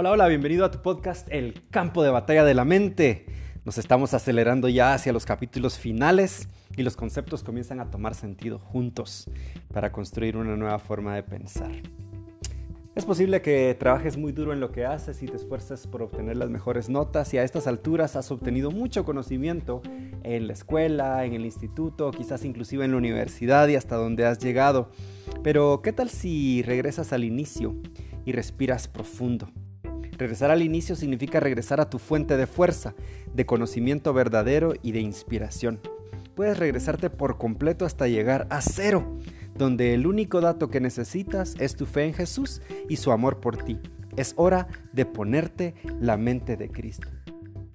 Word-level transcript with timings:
Hola, 0.00 0.12
hola, 0.12 0.28
bienvenido 0.28 0.64
a 0.64 0.70
tu 0.70 0.80
podcast 0.80 1.26
El 1.28 1.60
campo 1.70 2.04
de 2.04 2.10
batalla 2.10 2.44
de 2.44 2.54
la 2.54 2.64
mente. 2.64 3.26
Nos 3.64 3.78
estamos 3.78 4.14
acelerando 4.14 4.68
ya 4.68 4.94
hacia 4.94 5.12
los 5.12 5.26
capítulos 5.26 5.76
finales 5.76 6.48
y 6.76 6.84
los 6.84 6.94
conceptos 6.94 7.42
comienzan 7.42 7.80
a 7.80 7.90
tomar 7.90 8.14
sentido 8.14 8.60
juntos 8.60 9.28
para 9.72 9.90
construir 9.90 10.36
una 10.36 10.56
nueva 10.56 10.78
forma 10.78 11.16
de 11.16 11.24
pensar. 11.24 11.72
Es 12.94 13.04
posible 13.04 13.42
que 13.42 13.74
trabajes 13.76 14.16
muy 14.16 14.30
duro 14.30 14.52
en 14.52 14.60
lo 14.60 14.70
que 14.70 14.86
haces 14.86 15.20
y 15.24 15.26
te 15.26 15.34
esfuerces 15.34 15.88
por 15.88 16.02
obtener 16.02 16.36
las 16.36 16.48
mejores 16.48 16.88
notas 16.88 17.34
y 17.34 17.38
a 17.38 17.42
estas 17.42 17.66
alturas 17.66 18.14
has 18.14 18.30
obtenido 18.30 18.70
mucho 18.70 19.04
conocimiento 19.04 19.82
en 20.22 20.46
la 20.46 20.52
escuela, 20.52 21.24
en 21.24 21.32
el 21.32 21.44
instituto, 21.44 22.12
quizás 22.12 22.44
inclusive 22.44 22.84
en 22.84 22.92
la 22.92 22.98
universidad 22.98 23.66
y 23.66 23.74
hasta 23.74 23.96
donde 23.96 24.26
has 24.26 24.38
llegado. 24.38 24.92
Pero 25.42 25.80
¿qué 25.82 25.92
tal 25.92 26.08
si 26.08 26.62
regresas 26.62 27.12
al 27.12 27.24
inicio 27.24 27.74
y 28.24 28.30
respiras 28.30 28.86
profundo? 28.86 29.50
Regresar 30.18 30.50
al 30.50 30.62
inicio 30.62 30.96
significa 30.96 31.38
regresar 31.38 31.80
a 31.80 31.88
tu 31.88 32.00
fuente 32.00 32.36
de 32.36 32.48
fuerza, 32.48 32.94
de 33.32 33.46
conocimiento 33.46 34.12
verdadero 34.12 34.74
y 34.82 34.90
de 34.90 35.00
inspiración. 35.00 35.80
Puedes 36.34 36.58
regresarte 36.58 37.08
por 37.08 37.38
completo 37.38 37.84
hasta 37.84 38.08
llegar 38.08 38.48
a 38.50 38.60
cero, 38.60 39.18
donde 39.56 39.94
el 39.94 40.06
único 40.06 40.40
dato 40.40 40.70
que 40.70 40.80
necesitas 40.80 41.54
es 41.60 41.76
tu 41.76 41.86
fe 41.86 42.04
en 42.04 42.14
Jesús 42.14 42.60
y 42.88 42.96
su 42.96 43.12
amor 43.12 43.38
por 43.40 43.62
ti. 43.64 43.78
Es 44.16 44.34
hora 44.36 44.66
de 44.92 45.06
ponerte 45.06 45.74
la 46.00 46.16
mente 46.16 46.56
de 46.56 46.68
Cristo. 46.68 47.08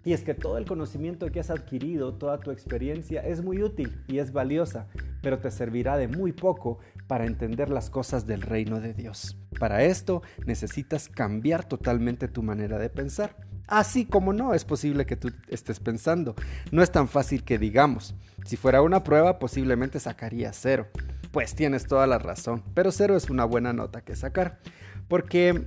Y 0.06 0.14
es 0.14 0.24
que 0.24 0.34
todo 0.34 0.58
el 0.58 0.66
conocimiento 0.66 1.32
que 1.32 1.40
has 1.40 1.50
adquirido, 1.50 2.14
toda 2.16 2.40
tu 2.40 2.52
experiencia 2.52 3.22
es 3.22 3.42
muy 3.42 3.64
útil 3.64 4.04
y 4.08 4.20
es 4.20 4.34
valiosa, 4.34 4.88
pero 5.22 5.40
te 5.40 5.50
servirá 5.50 5.98
de 5.98 6.10
muy 6.10 6.34
poco 6.34 6.80
para 7.08 7.26
entender 7.26 7.70
las 7.70 7.90
cosas 7.90 8.28
del 8.28 8.42
reino 8.42 8.82
de 8.82 8.94
Dios. 8.94 9.38
Para 9.60 9.84
esto 9.84 10.22
necesitas 10.46 11.08
cambiar 11.08 11.64
totalmente 11.64 12.28
tu 12.28 12.44
manera 12.44 12.78
de 12.80 12.90
pensar. 12.90 13.38
Así 13.68 14.06
como 14.06 14.34
no 14.34 14.54
es 14.54 14.66
posible 14.66 15.06
que 15.06 15.16
tú 15.16 15.32
estés 15.48 15.80
pensando. 15.80 16.36
No 16.72 16.84
es 16.84 16.92
tan 16.92 17.08
fácil 17.08 17.46
que 17.46 17.58
digamos. 17.58 18.14
Si 18.46 18.58
fuera 18.58 18.82
una 18.82 19.04
prueba 19.04 19.40
posiblemente 19.40 20.02
sacaría 20.02 20.52
cero. 20.52 20.88
Pues 21.32 21.56
tienes 21.56 21.88
toda 21.88 22.06
la 22.08 22.20
razón, 22.20 22.62
pero 22.74 22.92
cero 22.92 23.16
es 23.16 23.30
una 23.30 23.46
buena 23.46 23.74
nota 23.74 24.02
que 24.02 24.16
sacar. 24.16 24.60
Porque, 25.08 25.64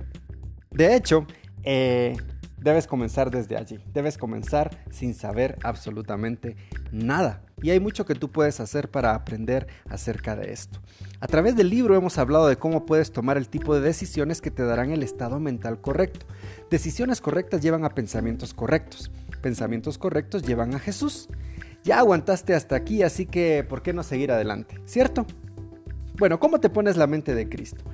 de 0.71 0.95
hecho, 0.95 1.25
eh, 1.63 2.15
Debes 2.67 2.85
comenzar 2.85 3.31
desde 3.31 3.55
allí, 3.55 3.79
debes 3.93 4.17
comenzar 4.17 4.83
sin 4.91 5.13
saber 5.13 5.57
absolutamente 5.63 6.57
nada. 6.91 7.41
Y 7.61 7.69
hay 7.69 7.79
mucho 7.79 8.05
que 8.05 8.13
tú 8.13 8.29
puedes 8.29 8.59
hacer 8.59 8.91
para 8.91 9.15
aprender 9.15 9.67
acerca 9.89 10.35
de 10.35 10.51
esto. 10.51 10.81
A 11.21 11.27
través 11.27 11.55
del 11.55 11.69
libro 11.69 11.95
hemos 11.95 12.17
hablado 12.17 12.45
de 12.45 12.57
cómo 12.57 12.85
puedes 12.85 13.13
tomar 13.13 13.37
el 13.37 13.47
tipo 13.47 13.73
de 13.73 13.79
decisiones 13.79 14.41
que 14.41 14.51
te 14.51 14.63
darán 14.63 14.91
el 14.91 15.01
estado 15.01 15.39
mental 15.39 15.79
correcto. 15.79 16.25
Decisiones 16.69 17.21
correctas 17.21 17.61
llevan 17.61 17.85
a 17.85 17.95
pensamientos 17.95 18.53
correctos. 18.53 19.11
Pensamientos 19.41 19.97
correctos 19.97 20.43
llevan 20.43 20.75
a 20.75 20.79
Jesús. 20.79 21.29
Ya 21.85 21.99
aguantaste 21.99 22.53
hasta 22.53 22.75
aquí, 22.75 23.01
así 23.01 23.27
que 23.27 23.63
¿por 23.63 23.81
qué 23.81 23.93
no 23.93 24.03
seguir 24.03 24.29
adelante? 24.29 24.81
¿Cierto? 24.83 25.25
Bueno, 26.17 26.37
¿cómo 26.37 26.59
te 26.59 26.69
pones 26.69 26.97
la 26.97 27.07
mente 27.07 27.33
de 27.33 27.47
Cristo? 27.47 27.85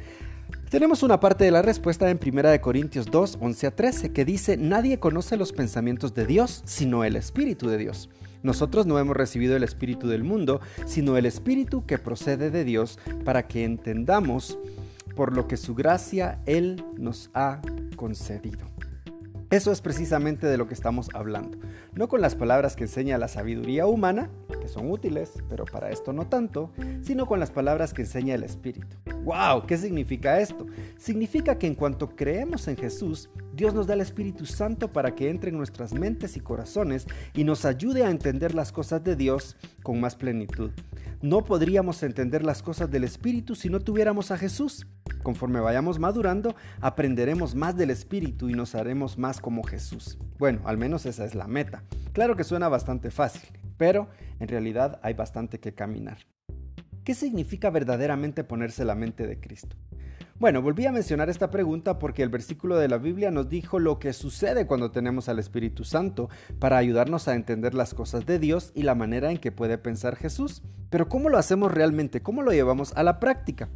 Tenemos 0.74 1.04
una 1.04 1.20
parte 1.20 1.44
de 1.44 1.52
la 1.52 1.62
respuesta 1.62 2.10
en 2.10 2.20
1 2.20 2.60
Corintios 2.60 3.06
2, 3.06 3.38
11 3.40 3.68
a 3.68 3.76
13, 3.76 4.12
que 4.12 4.26
dice, 4.26 4.58
nadie 4.58 4.98
conoce 4.98 5.38
los 5.38 5.54
pensamientos 5.54 6.16
de 6.16 6.26
Dios 6.26 6.64
sino 6.66 7.04
el 7.04 7.16
Espíritu 7.16 7.68
de 7.70 7.78
Dios. 7.78 8.10
Nosotros 8.42 8.88
no 8.88 8.98
hemos 8.98 9.16
recibido 9.16 9.56
el 9.56 9.62
Espíritu 9.62 10.08
del 10.08 10.24
mundo, 10.24 10.62
sino 10.88 11.16
el 11.16 11.28
Espíritu 11.28 11.86
que 11.86 12.00
procede 12.00 12.50
de 12.50 12.64
Dios, 12.64 12.98
para 13.24 13.48
que 13.48 13.66
entendamos 13.66 14.58
por 15.16 15.36
lo 15.36 15.48
que 15.48 15.58
su 15.58 15.76
gracia 15.76 16.40
Él 16.48 16.84
nos 16.98 17.30
ha 17.36 17.62
concedido. 17.96 18.66
Eso 19.52 19.72
es 19.72 19.80
precisamente 19.80 20.48
de 20.48 20.58
lo 20.58 20.68
que 20.68 20.74
estamos 20.74 21.12
hablando. 21.14 21.60
No 21.94 22.08
con 22.08 22.20
las 22.20 22.34
palabras 22.34 22.76
que 22.76 22.86
enseña 22.86 23.20
la 23.20 23.28
sabiduría 23.28 23.86
humana, 23.86 24.32
que 24.60 24.68
son 24.68 24.90
útiles, 24.90 25.34
pero 25.48 25.66
para 25.66 25.92
esto 25.92 26.14
no 26.14 26.26
tanto, 26.26 26.72
sino 27.04 27.28
con 27.28 27.40
las 27.40 27.52
palabras 27.52 27.94
que 27.94 28.02
enseña 28.02 28.34
el 28.34 28.42
Espíritu. 28.42 28.98
¡Wow! 29.24 29.66
¿Qué 29.66 29.78
significa 29.78 30.40
esto? 30.42 30.66
Significa 30.98 31.58
que 31.58 31.66
en 31.66 31.76
cuanto 31.76 32.10
creemos 32.10 32.68
en 32.68 32.76
Jesús, 32.76 33.30
Dios 33.54 33.74
nos 33.74 33.88
da 33.88 33.94
el 33.94 34.02
Espíritu 34.02 34.46
Santo 34.46 34.92
para 34.92 35.16
que 35.16 35.30
entre 35.30 35.50
en 35.50 35.58
nuestras 35.58 35.94
mentes 35.94 36.36
y 36.36 36.42
corazones 36.42 37.08
y 37.34 37.46
nos 37.46 37.64
ayude 37.64 38.04
a 38.04 38.10
entender 38.10 38.54
las 38.54 38.74
cosas 38.74 39.02
de 39.02 39.16
Dios 39.16 39.56
con 39.82 40.02
más 40.02 40.18
plenitud. 40.18 40.72
No 41.22 41.46
podríamos 41.46 42.04
entender 42.04 42.44
las 42.44 42.62
cosas 42.62 42.92
del 42.92 43.06
Espíritu 43.06 43.56
si 43.56 43.70
no 43.70 43.80
tuviéramos 43.80 44.32
a 44.32 44.38
Jesús. 44.38 44.88
Conforme 45.24 45.62
vayamos 45.62 46.00
madurando, 46.00 46.54
aprenderemos 46.82 47.56
más 47.56 47.78
del 47.78 47.92
Espíritu 47.92 48.50
y 48.50 48.56
nos 48.56 48.76
haremos 48.76 49.18
más 49.18 49.40
como 49.40 49.64
Jesús. 49.64 50.18
Bueno, 50.38 50.60
al 50.66 50.78
menos 50.78 51.06
esa 51.06 51.24
es 51.24 51.34
la 51.34 51.48
meta. 51.48 51.84
Claro 52.12 52.36
que 52.36 52.44
suena 52.44 52.68
bastante 52.68 53.10
fácil, 53.10 53.58
pero 53.78 54.10
en 54.42 54.50
realidad 54.50 55.00
hay 55.02 55.14
bastante 55.14 55.62
que 55.62 55.74
caminar. 55.74 56.33
¿Qué 57.04 57.16
significa 57.16 57.70
verdaderamente 57.70 58.46
ponerse 58.46 58.86
la 58.86 58.96
mente 58.96 59.28
de 59.28 59.38
Cristo? 59.38 59.76
Bueno, 60.40 60.62
volví 60.62 60.86
a 60.86 60.92
mencionar 60.92 61.30
esta 61.30 61.52
pregunta 61.52 62.00
porque 62.00 62.24
el 62.24 62.30
versículo 62.30 62.78
de 62.78 62.88
la 62.88 62.98
Biblia 62.98 63.30
nos 63.30 63.50
dijo 63.50 63.78
lo 63.78 64.00
que 64.00 64.14
sucede 64.14 64.66
cuando 64.68 64.92
tenemos 64.92 65.28
al 65.28 65.38
Espíritu 65.38 65.84
Santo 65.84 66.30
para 66.60 66.78
ayudarnos 66.78 67.28
a 67.28 67.36
entender 67.36 67.74
las 67.74 67.94
cosas 67.94 68.26
de 68.26 68.40
Dios 68.40 68.72
y 68.74 68.84
la 68.84 68.96
manera 68.96 69.32
en 69.32 69.38
que 69.38 69.52
puede 69.52 69.78
pensar 69.78 70.16
Jesús. 70.16 70.64
Pero 70.90 71.10
¿cómo 71.10 71.28
lo 71.28 71.38
hacemos 71.38 71.74
realmente? 71.74 72.22
¿Cómo 72.22 72.42
lo 72.42 72.52
llevamos 72.52 72.94
a 72.96 73.04
la 73.04 73.20
práctica? 73.20 73.70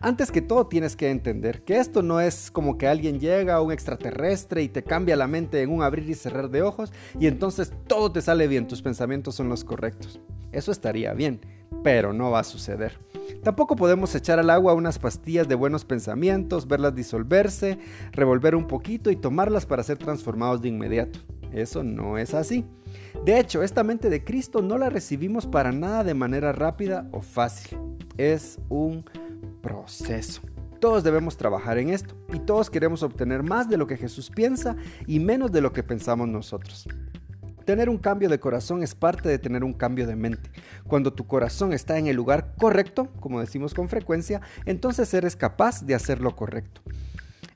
Antes 0.00 0.30
que 0.30 0.42
todo 0.42 0.68
tienes 0.68 0.96
que 0.96 1.10
entender 1.10 1.62
que 1.64 1.78
esto 1.78 2.02
no 2.02 2.20
es 2.20 2.50
como 2.50 2.78
que 2.78 2.86
alguien 2.86 3.18
llega, 3.18 3.60
un 3.60 3.72
extraterrestre 3.72 4.62
y 4.62 4.68
te 4.68 4.84
cambia 4.84 5.16
la 5.16 5.26
mente 5.26 5.60
en 5.62 5.70
un 5.70 5.82
abrir 5.82 6.08
y 6.08 6.14
cerrar 6.14 6.50
de 6.50 6.62
ojos 6.62 6.92
y 7.18 7.26
entonces 7.26 7.72
todo 7.88 8.12
te 8.12 8.20
sale 8.20 8.46
bien, 8.46 8.68
tus 8.68 8.80
pensamientos 8.82 9.34
son 9.34 9.48
los 9.48 9.64
correctos. 9.64 10.20
Eso 10.52 10.70
estaría 10.70 11.12
bien, 11.14 11.40
pero 11.84 12.14
no 12.14 12.30
va 12.30 12.40
a 12.40 12.44
suceder. 12.44 12.98
Tampoco 13.44 13.76
podemos 13.76 14.14
echar 14.14 14.38
al 14.38 14.48
agua 14.48 14.72
unas 14.72 14.98
pastillas 14.98 15.46
de 15.46 15.54
buenos 15.54 15.84
pensamientos, 15.84 16.66
verlas 16.66 16.94
disolverse, 16.94 17.78
revolver 18.12 18.56
un 18.56 18.66
poquito 18.66 19.10
y 19.10 19.16
tomarlas 19.16 19.66
para 19.66 19.82
ser 19.82 19.98
transformados 19.98 20.62
de 20.62 20.68
inmediato. 20.68 21.20
Eso 21.52 21.84
no 21.84 22.16
es 22.16 22.32
así. 22.32 22.64
De 23.24 23.38
hecho, 23.38 23.62
esta 23.62 23.84
mente 23.84 24.08
de 24.08 24.24
Cristo 24.24 24.62
no 24.62 24.78
la 24.78 24.88
recibimos 24.88 25.46
para 25.46 25.72
nada 25.72 26.02
de 26.04 26.14
manera 26.14 26.52
rápida 26.52 27.06
o 27.12 27.20
fácil. 27.20 27.78
Es 28.16 28.58
un 28.70 29.04
proceso. 29.60 30.40
Todos 30.80 31.04
debemos 31.04 31.36
trabajar 31.36 31.76
en 31.76 31.90
esto 31.90 32.14
y 32.32 32.38
todos 32.38 32.70
queremos 32.70 33.02
obtener 33.02 33.42
más 33.42 33.68
de 33.68 33.76
lo 33.76 33.86
que 33.86 33.98
Jesús 33.98 34.30
piensa 34.30 34.74
y 35.06 35.20
menos 35.20 35.52
de 35.52 35.60
lo 35.60 35.72
que 35.72 35.82
pensamos 35.82 36.28
nosotros. 36.28 36.88
Tener 37.64 37.88
un 37.88 37.96
cambio 37.96 38.28
de 38.28 38.38
corazón 38.38 38.82
es 38.82 38.94
parte 38.94 39.28
de 39.28 39.38
tener 39.38 39.64
un 39.64 39.72
cambio 39.72 40.06
de 40.06 40.16
mente. 40.16 40.50
Cuando 40.86 41.14
tu 41.14 41.26
corazón 41.26 41.72
está 41.72 41.98
en 41.98 42.06
el 42.06 42.16
lugar 42.16 42.54
correcto, 42.58 43.08
como 43.20 43.40
decimos 43.40 43.72
con 43.72 43.88
frecuencia, 43.88 44.42
entonces 44.66 45.12
eres 45.14 45.34
capaz 45.34 45.82
de 45.82 45.94
hacer 45.94 46.20
lo 46.20 46.36
correcto. 46.36 46.82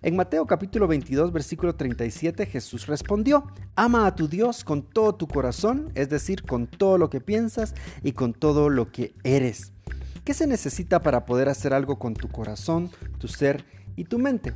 En 0.01 0.17
Mateo 0.17 0.47
capítulo 0.47 0.87
22 0.87 1.33
versículo 1.33 1.75
37 1.75 2.47
Jesús 2.47 2.87
respondió, 2.87 3.53
ama 3.75 4.07
a 4.07 4.15
tu 4.15 4.29
Dios 4.29 4.65
con 4.65 4.83
todo 4.83 5.15
tu 5.15 5.27
corazón, 5.27 5.91
es 5.95 6.09
decir, 6.09 6.43
con 6.43 6.69
todo 6.69 6.97
lo 6.97 7.11
que 7.11 7.21
piensas 7.21 7.75
y 8.03 8.13
con 8.13 8.33
todo 8.33 8.71
lo 8.71 8.91
que 8.91 9.15
eres. 9.25 9.73
¿Qué 10.25 10.33
se 10.35 10.47
necesita 10.47 11.03
para 11.03 11.27
poder 11.27 11.49
hacer 11.49 11.75
algo 11.75 11.99
con 11.99 12.15
tu 12.15 12.29
corazón, 12.29 12.91
tu 13.19 13.29
ser 13.29 13.65
y 13.97 14.05
tu 14.05 14.19
mente? 14.19 14.55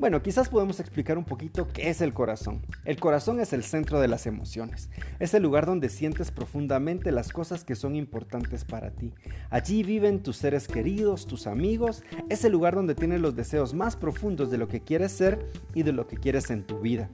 Bueno, 0.00 0.22
quizás 0.22 0.48
podemos 0.48 0.80
explicar 0.80 1.18
un 1.18 1.26
poquito 1.26 1.68
qué 1.68 1.90
es 1.90 2.00
el 2.00 2.14
corazón. 2.14 2.62
El 2.86 2.98
corazón 2.98 3.38
es 3.38 3.52
el 3.52 3.62
centro 3.62 4.00
de 4.00 4.08
las 4.08 4.26
emociones. 4.26 4.88
Es 5.18 5.34
el 5.34 5.42
lugar 5.42 5.66
donde 5.66 5.90
sientes 5.90 6.30
profundamente 6.30 7.12
las 7.12 7.34
cosas 7.34 7.64
que 7.64 7.74
son 7.74 7.94
importantes 7.94 8.64
para 8.64 8.92
ti. 8.92 9.12
Allí 9.50 9.82
viven 9.82 10.22
tus 10.22 10.38
seres 10.38 10.68
queridos, 10.68 11.26
tus 11.26 11.46
amigos. 11.46 12.02
Es 12.30 12.46
el 12.46 12.52
lugar 12.52 12.76
donde 12.76 12.94
tienes 12.94 13.20
los 13.20 13.36
deseos 13.36 13.74
más 13.74 13.94
profundos 13.94 14.50
de 14.50 14.56
lo 14.56 14.68
que 14.68 14.80
quieres 14.80 15.12
ser 15.12 15.46
y 15.74 15.82
de 15.82 15.92
lo 15.92 16.06
que 16.06 16.16
quieres 16.16 16.50
en 16.50 16.66
tu 16.66 16.80
vida. 16.80 17.10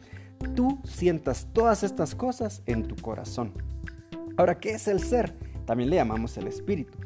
Tú 0.55 0.79
sientas 0.85 1.49
todas 1.53 1.83
estas 1.83 2.15
cosas 2.15 2.63
en 2.67 2.85
tu 2.85 2.95
corazón. 2.95 3.53
Ahora, 4.37 4.61
¿qué 4.61 4.75
es 4.75 4.87
el 4.87 5.01
ser? 5.01 5.35
También 5.65 5.91
le 5.91 5.97
llamamos 5.97 6.37
el 6.37 6.47
espíritu. 6.47 6.97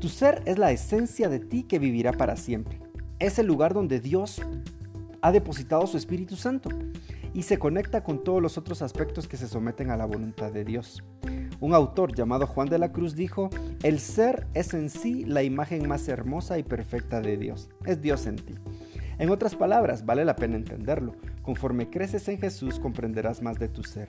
Tu 0.00 0.10
ser 0.10 0.42
es 0.44 0.58
la 0.58 0.70
esencia 0.70 1.30
de 1.30 1.38
ti 1.38 1.62
que 1.62 1.78
vivirá 1.78 2.12
para 2.12 2.36
siempre. 2.36 2.78
Es 3.18 3.38
el 3.38 3.46
lugar 3.46 3.72
donde 3.72 4.00
Dios 4.00 4.42
ha 5.22 5.32
depositado 5.32 5.86
su 5.86 5.96
Espíritu 5.96 6.36
Santo 6.36 6.70
y 7.32 7.42
se 7.42 7.58
conecta 7.58 8.02
con 8.02 8.24
todos 8.24 8.42
los 8.42 8.58
otros 8.58 8.82
aspectos 8.82 9.28
que 9.28 9.36
se 9.36 9.48
someten 9.48 9.90
a 9.90 9.96
la 9.96 10.06
voluntad 10.06 10.52
de 10.52 10.64
Dios. 10.64 11.02
Un 11.60 11.74
autor 11.74 12.14
llamado 12.14 12.46
Juan 12.46 12.68
de 12.68 12.78
la 12.78 12.90
Cruz 12.90 13.14
dijo, 13.14 13.50
el 13.82 14.00
ser 14.00 14.46
es 14.54 14.74
en 14.74 14.88
sí 14.90 15.24
la 15.24 15.42
imagen 15.42 15.86
más 15.86 16.08
hermosa 16.08 16.58
y 16.58 16.62
perfecta 16.62 17.20
de 17.20 17.36
Dios. 17.36 17.68
Es 17.84 18.00
Dios 18.00 18.26
en 18.26 18.36
ti. 18.36 18.54
En 19.18 19.28
otras 19.28 19.54
palabras, 19.54 20.06
vale 20.06 20.24
la 20.24 20.36
pena 20.36 20.56
entenderlo. 20.56 21.14
Conforme 21.42 21.90
creces 21.90 22.26
en 22.28 22.38
Jesús 22.38 22.80
comprenderás 22.80 23.42
más 23.42 23.58
de 23.58 23.68
tu 23.68 23.82
ser. 23.82 24.08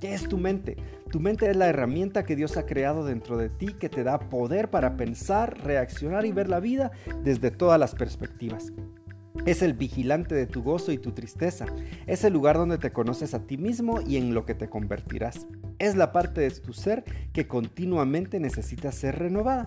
¿Qué 0.00 0.14
es 0.14 0.28
tu 0.28 0.38
mente? 0.38 0.76
Tu 1.10 1.18
mente 1.20 1.50
es 1.50 1.56
la 1.56 1.68
herramienta 1.68 2.24
que 2.24 2.36
Dios 2.36 2.56
ha 2.56 2.66
creado 2.66 3.04
dentro 3.04 3.36
de 3.36 3.48
ti 3.48 3.68
que 3.72 3.88
te 3.88 4.04
da 4.04 4.18
poder 4.18 4.70
para 4.70 4.96
pensar, 4.96 5.58
reaccionar 5.64 6.26
y 6.26 6.32
ver 6.32 6.48
la 6.48 6.60
vida 6.60 6.92
desde 7.24 7.50
todas 7.50 7.80
las 7.80 7.94
perspectivas. 7.94 8.72
Es 9.44 9.62
el 9.62 9.74
vigilante 9.74 10.34
de 10.34 10.46
tu 10.46 10.62
gozo 10.62 10.92
y 10.92 10.98
tu 10.98 11.12
tristeza. 11.12 11.66
Es 12.06 12.24
el 12.24 12.32
lugar 12.32 12.56
donde 12.56 12.78
te 12.78 12.92
conoces 12.92 13.34
a 13.34 13.46
ti 13.46 13.56
mismo 13.56 14.00
y 14.00 14.16
en 14.16 14.34
lo 14.34 14.44
que 14.46 14.54
te 14.54 14.68
convertirás. 14.68 15.46
Es 15.78 15.94
la 15.94 16.12
parte 16.12 16.40
de 16.40 16.50
tu 16.50 16.72
ser 16.72 17.04
que 17.32 17.46
continuamente 17.46 18.40
necesita 18.40 18.90
ser 18.92 19.18
renovada. 19.18 19.66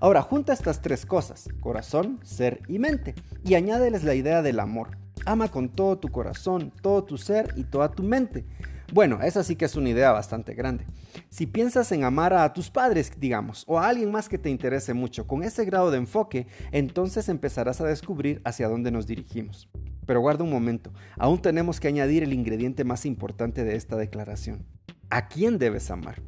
Ahora, 0.00 0.22
junta 0.22 0.52
estas 0.52 0.80
tres 0.80 1.04
cosas, 1.04 1.48
corazón, 1.60 2.20
ser 2.22 2.60
y 2.68 2.78
mente, 2.78 3.14
y 3.44 3.54
añádeles 3.54 4.04
la 4.04 4.14
idea 4.14 4.42
del 4.42 4.60
amor. 4.60 4.96
Ama 5.26 5.48
con 5.48 5.68
todo 5.68 5.98
tu 5.98 6.08
corazón, 6.08 6.72
todo 6.80 7.04
tu 7.04 7.18
ser 7.18 7.52
y 7.56 7.64
toda 7.64 7.90
tu 7.90 8.02
mente. 8.02 8.46
Bueno, 8.90 9.20
esa 9.22 9.44
sí 9.44 9.54
que 9.54 9.66
es 9.66 9.76
una 9.76 9.90
idea 9.90 10.12
bastante 10.12 10.54
grande. 10.54 10.86
Si 11.28 11.46
piensas 11.46 11.92
en 11.92 12.04
amar 12.04 12.32
a 12.32 12.50
tus 12.54 12.70
padres, 12.70 13.12
digamos, 13.18 13.64
o 13.66 13.78
a 13.78 13.86
alguien 13.86 14.10
más 14.10 14.30
que 14.30 14.38
te 14.38 14.48
interese 14.48 14.94
mucho, 14.94 15.26
con 15.26 15.42
ese 15.42 15.66
grado 15.66 15.90
de 15.90 15.98
enfoque, 15.98 16.46
entonces 16.72 17.28
empezarás 17.28 17.82
a 17.82 17.86
descubrir 17.86 18.40
hacia 18.44 18.68
dónde 18.68 18.90
nos 18.90 19.06
dirigimos. 19.06 19.68
Pero 20.06 20.20
guarda 20.20 20.44
un 20.44 20.50
momento, 20.50 20.90
aún 21.18 21.42
tenemos 21.42 21.80
que 21.80 21.88
añadir 21.88 22.22
el 22.22 22.32
ingrediente 22.32 22.82
más 22.84 23.04
importante 23.04 23.62
de 23.62 23.76
esta 23.76 23.96
declaración. 23.96 24.64
¿A 25.10 25.28
quién 25.28 25.58
debes 25.58 25.90
amar? 25.90 26.22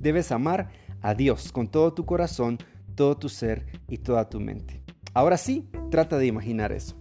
Debes 0.00 0.32
amar 0.32 0.70
a 1.02 1.14
Dios 1.14 1.52
con 1.52 1.68
todo 1.68 1.94
tu 1.94 2.04
corazón, 2.04 2.58
todo 2.96 3.16
tu 3.16 3.28
ser 3.28 3.64
y 3.88 3.98
toda 3.98 4.28
tu 4.28 4.40
mente. 4.40 4.82
Ahora 5.14 5.36
sí, 5.36 5.68
trata 5.92 6.18
de 6.18 6.26
imaginar 6.26 6.72
eso. 6.72 6.96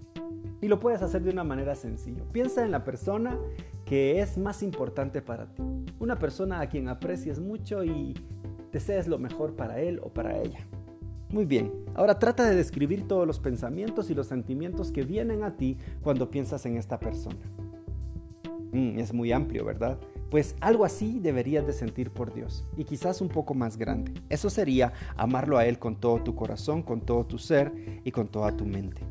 Y 0.61 0.67
lo 0.67 0.79
puedes 0.79 1.01
hacer 1.01 1.23
de 1.23 1.31
una 1.31 1.43
manera 1.43 1.73
sencilla. 1.73 2.23
Piensa 2.31 2.63
en 2.63 2.69
la 2.69 2.83
persona 2.83 3.39
que 3.91 4.21
es 4.21 4.37
más 4.37 4.63
importante 4.63 5.21
para 5.21 5.47
ti. 5.47 5.61
Una 5.99 6.17
persona 6.17 6.61
a 6.61 6.69
quien 6.69 6.87
aprecias 6.87 7.41
mucho 7.41 7.83
y 7.83 8.13
desees 8.71 9.05
lo 9.05 9.19
mejor 9.19 9.57
para 9.57 9.81
él 9.81 9.99
o 10.01 10.07
para 10.07 10.41
ella. 10.41 10.65
Muy 11.27 11.43
bien, 11.43 11.73
ahora 11.93 12.17
trata 12.17 12.49
de 12.49 12.55
describir 12.55 13.05
todos 13.05 13.27
los 13.27 13.41
pensamientos 13.41 14.09
y 14.09 14.15
los 14.15 14.27
sentimientos 14.27 14.93
que 14.93 15.03
vienen 15.03 15.43
a 15.43 15.57
ti 15.57 15.77
cuando 16.01 16.31
piensas 16.31 16.65
en 16.65 16.77
esta 16.77 17.01
persona. 17.01 17.41
Mm, 18.71 18.97
es 18.97 19.13
muy 19.13 19.33
amplio, 19.33 19.65
¿verdad? 19.65 19.99
Pues 20.29 20.55
algo 20.61 20.85
así 20.85 21.19
deberías 21.19 21.67
de 21.67 21.73
sentir 21.73 22.11
por 22.11 22.33
Dios 22.33 22.63
y 22.77 22.85
quizás 22.85 23.19
un 23.19 23.27
poco 23.27 23.55
más 23.55 23.75
grande. 23.75 24.13
Eso 24.29 24.49
sería 24.49 24.93
amarlo 25.17 25.57
a 25.57 25.65
Él 25.65 25.79
con 25.79 25.97
todo 25.97 26.23
tu 26.23 26.33
corazón, 26.33 26.81
con 26.81 27.01
todo 27.01 27.25
tu 27.25 27.37
ser 27.37 27.73
y 28.05 28.11
con 28.11 28.29
toda 28.29 28.55
tu 28.55 28.65
mente. 28.65 29.01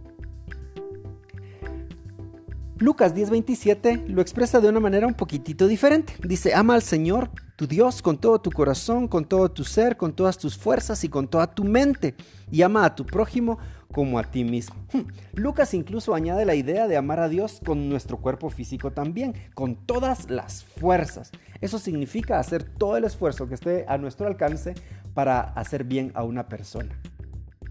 Lucas 2.81 3.15
10:27 3.15 4.06
lo 4.09 4.23
expresa 4.23 4.59
de 4.59 4.71
una 4.71 4.81
manera 4.81 5.06
un 5.06 5.12
poquitito 5.12 5.69
diferente. 5.69 6.15
Dice, 6.27 6.55
ama 6.55 6.75
al 6.75 6.82
Señor, 6.82 7.31
tu 7.56 7.67
Dios, 7.67 8.00
con 8.00 8.17
todo 8.17 8.41
tu 8.41 8.50
corazón, 8.50 9.06
con 9.06 9.27
todo 9.27 9.50
tu 9.50 9.65
ser, 9.65 9.99
con 9.99 10.15
todas 10.15 10.38
tus 10.38 10.56
fuerzas 10.56 11.05
y 11.05 11.11
con 11.11 11.29
toda 11.29 11.55
tu 11.55 11.62
mente. 11.65 12.15
Y 12.50 12.62
ama 12.62 12.87
a 12.87 12.94
tu 12.94 13.05
prójimo 13.05 13.59
como 13.93 14.19
a 14.19 14.23
ti 14.23 14.44
mismo. 14.44 14.77
Hmm. 14.94 15.03
Lucas 15.35 15.75
incluso 15.75 16.15
añade 16.15 16.47
la 16.47 16.55
idea 16.55 16.88
de 16.88 16.97
amar 16.97 17.21
a 17.21 17.29
Dios 17.29 17.61
con 17.62 17.91
nuestro 17.91 18.17
cuerpo 18.17 18.49
físico 18.49 18.93
también, 18.93 19.35
con 19.53 19.77
todas 19.77 20.31
las 20.31 20.65
fuerzas. 20.65 21.32
Eso 21.61 21.79
significa 21.79 22.38
hacer 22.38 22.65
todo 22.65 22.97
el 22.97 23.05
esfuerzo 23.05 23.47
que 23.47 23.56
esté 23.56 23.85
a 23.88 23.99
nuestro 23.99 24.27
alcance 24.27 24.73
para 25.12 25.41
hacer 25.41 25.85
bien 25.85 26.12
a 26.15 26.23
una 26.23 26.49
persona. 26.49 26.99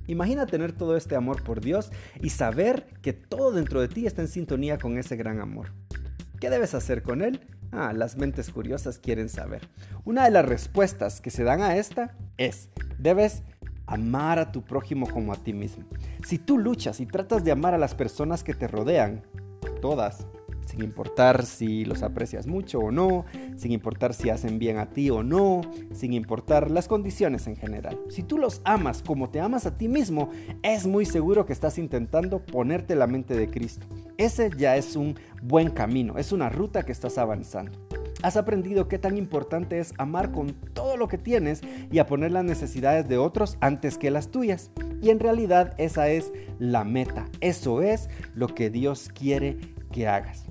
Imagina 0.09 0.47
tener 0.47 0.71
todo 0.71 0.97
este 0.97 1.15
amor 1.15 1.43
por 1.43 1.61
Dios 1.61 1.91
y 2.19 2.31
saber 2.31 2.87
que 3.03 3.13
todo 3.13 3.51
dentro 3.51 3.79
de 3.79 3.87
ti 3.87 4.07
está 4.07 4.23
en 4.23 4.27
sintonía 4.27 4.79
con 4.79 4.97
ese 4.97 5.15
gran 5.15 5.39
amor. 5.39 5.71
¿Qué 6.39 6.49
debes 6.49 6.73
hacer 6.73 7.03
con 7.03 7.21
él? 7.21 7.47
Ah, 7.71 7.93
las 7.93 8.17
mentes 8.17 8.49
curiosas 8.49 8.97
quieren 8.97 9.29
saber. 9.29 9.69
Una 10.05 10.25
de 10.25 10.31
las 10.31 10.45
respuestas 10.45 11.21
que 11.21 11.29
se 11.29 11.43
dan 11.43 11.61
a 11.61 11.75
esta 11.75 12.17
es, 12.37 12.69
debes 12.97 13.43
amar 13.85 14.39
a 14.39 14.51
tu 14.51 14.63
prójimo 14.63 15.07
como 15.07 15.31
a 15.31 15.35
ti 15.35 15.53
mismo. 15.53 15.85
Si 16.25 16.39
tú 16.39 16.57
luchas 16.57 16.99
y 17.01 17.05
tratas 17.05 17.43
de 17.43 17.51
amar 17.51 17.75
a 17.75 17.77
las 17.77 17.93
personas 17.93 18.43
que 18.43 18.55
te 18.55 18.67
rodean, 18.67 19.21
todas, 19.79 20.25
sin 20.69 20.83
importar 20.83 21.45
si 21.45 21.83
los 21.83 22.03
aprecias 22.03 22.45
mucho 22.45 22.79
o 22.79 22.91
no, 22.91 23.25
sin 23.57 23.71
importar 23.71 24.13
si 24.13 24.29
hacen 24.29 24.59
bien 24.59 24.77
a 24.77 24.91
ti 24.91 25.09
o 25.09 25.23
no, 25.23 25.61
sin 25.93 26.13
importar 26.13 26.69
las 26.69 26.87
condiciones 26.87 27.47
en 27.47 27.55
general. 27.55 27.99
Si 28.09 28.21
tú 28.21 28.37
los 28.37 28.61
amas 28.65 29.01
como 29.01 29.29
te 29.29 29.39
amas 29.39 29.65
a 29.65 29.77
ti 29.77 29.87
mismo, 29.87 30.29
es 30.61 30.85
muy 30.85 31.05
seguro 31.05 31.47
que 31.47 31.53
estás 31.53 31.79
intentando 31.79 32.45
ponerte 32.45 32.95
la 32.95 33.07
mente 33.07 33.35
de 33.35 33.49
Cristo. 33.49 33.87
Ese 34.17 34.51
ya 34.57 34.77
es 34.77 34.95
un 34.95 35.15
buen 35.41 35.71
camino, 35.71 36.19
es 36.19 36.31
una 36.31 36.49
ruta 36.49 36.83
que 36.83 36.91
estás 36.91 37.17
avanzando. 37.17 37.71
Has 38.21 38.37
aprendido 38.37 38.87
qué 38.89 38.99
tan 38.99 39.17
importante 39.17 39.79
es 39.79 39.93
amar 39.97 40.31
con 40.31 40.53
todo 40.73 40.97
lo 40.97 41.07
que 41.07 41.17
tienes 41.17 41.61
y 41.89 41.99
a 41.99 42.05
poner 42.05 42.31
las 42.31 42.43
necesidades 42.43 43.07
de 43.07 43.17
otros 43.17 43.57
antes 43.61 43.97
que 43.97 44.11
las 44.11 44.29
tuyas. 44.29 44.71
Y 45.01 45.09
en 45.09 45.19
realidad 45.19 45.73
esa 45.77 46.09
es 46.09 46.31
la 46.59 46.83
meta. 46.83 47.25
Eso 47.39 47.81
es 47.81 48.09
lo 48.35 48.53
que 48.53 48.69
Dios 48.69 49.09
quiere 49.13 49.57
que 49.91 50.07
hagas. 50.07 50.45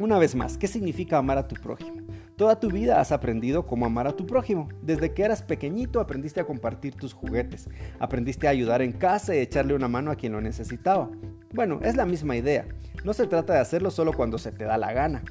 Una 0.00 0.18
vez 0.18 0.34
más, 0.34 0.58
¿qué 0.58 0.66
significa 0.66 1.18
amar 1.18 1.38
a 1.38 1.46
tu 1.46 1.54
prójimo? 1.54 2.02
Toda 2.36 2.58
tu 2.58 2.68
vida 2.68 3.00
has 3.00 3.12
aprendido 3.12 3.64
cómo 3.64 3.86
amar 3.86 4.08
a 4.08 4.16
tu 4.16 4.26
prójimo. 4.26 4.68
Desde 4.82 5.14
que 5.14 5.22
eras 5.22 5.42
pequeñito 5.42 6.00
aprendiste 6.00 6.40
a 6.40 6.46
compartir 6.46 6.96
tus 6.96 7.12
juguetes, 7.12 7.68
aprendiste 8.00 8.48
a 8.48 8.50
ayudar 8.50 8.82
en 8.82 8.90
casa 8.90 9.36
y 9.36 9.38
echarle 9.38 9.72
una 9.72 9.86
mano 9.86 10.10
a 10.10 10.16
quien 10.16 10.32
lo 10.32 10.40
necesitaba. 10.40 11.10
Bueno, 11.52 11.78
es 11.80 11.94
la 11.94 12.06
misma 12.06 12.34
idea. 12.34 12.66
No 13.04 13.12
se 13.12 13.28
trata 13.28 13.52
de 13.52 13.60
hacerlo 13.60 13.92
solo 13.92 14.12
cuando 14.12 14.36
se 14.36 14.50
te 14.50 14.64
da 14.64 14.78
la 14.78 14.92
gana, 14.92 15.22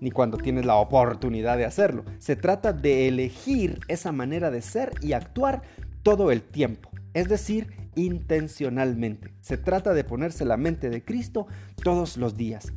ni 0.00 0.10
cuando 0.10 0.38
tienes 0.38 0.64
la 0.64 0.76
oportunidad 0.76 1.58
de 1.58 1.66
hacerlo. 1.66 2.02
Se 2.18 2.34
trata 2.34 2.72
de 2.72 3.08
elegir 3.08 3.80
esa 3.88 4.10
manera 4.10 4.50
de 4.50 4.62
ser 4.62 4.92
y 5.02 5.12
actuar 5.12 5.60
todo 6.02 6.32
el 6.32 6.40
tiempo, 6.40 6.88
es 7.12 7.28
decir, 7.28 7.76
intencionalmente. 7.94 9.34
Se 9.42 9.58
trata 9.58 9.92
de 9.92 10.04
ponerse 10.04 10.46
la 10.46 10.56
mente 10.56 10.88
de 10.88 11.04
Cristo 11.04 11.46
todos 11.82 12.16
los 12.16 12.38
días. 12.38 12.72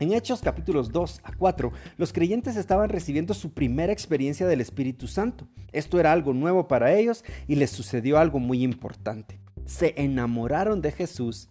En 0.00 0.12
Hechos 0.12 0.42
capítulos 0.42 0.92
2 0.92 1.22
a 1.24 1.32
4, 1.32 1.72
los 1.96 2.12
creyentes 2.12 2.54
estaban 2.54 2.88
recibiendo 2.88 3.34
su 3.34 3.52
primera 3.52 3.92
experiencia 3.92 4.46
del 4.46 4.60
Espíritu 4.60 5.08
Santo. 5.08 5.48
Esto 5.72 5.98
era 5.98 6.12
algo 6.12 6.32
nuevo 6.32 6.68
para 6.68 6.94
ellos 6.94 7.24
y 7.48 7.56
les 7.56 7.70
sucedió 7.70 8.16
algo 8.18 8.38
muy 8.38 8.62
importante. 8.62 9.40
Se 9.64 9.94
enamoraron 9.96 10.80
de 10.82 10.92
Jesús, 10.92 11.48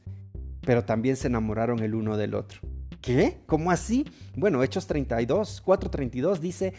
pero 0.62 0.86
también 0.86 1.18
se 1.18 1.28
enamoraron 1.28 1.80
el 1.80 1.94
uno 1.94 2.16
del 2.16 2.36
otro. 2.36 2.62
¿Qué? 3.02 3.42
¿Cómo 3.48 3.70
así? 3.70 4.06
Bueno, 4.36 4.64
Hechos 4.64 4.88
32, 4.88 5.62
4:32 5.66 6.40
dice, 6.40 6.74